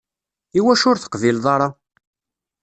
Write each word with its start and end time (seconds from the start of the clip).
Iwacu 0.57 0.85
ur 0.91 0.97
teqbileḍ 0.99 1.45
ara? 1.55 1.69